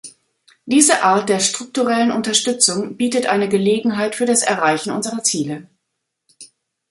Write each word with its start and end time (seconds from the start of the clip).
Diese 0.65 1.03
Art 1.03 1.29
der 1.29 1.39
strukturellen 1.39 2.11
Unterstützung 2.11 2.97
bietet 2.97 3.27
eine 3.27 3.47
Gelegenheit 3.49 4.15
für 4.15 4.25
das 4.25 4.41
Erreichen 4.41 4.89
unserer 4.89 5.21
Ziele. 5.21 5.69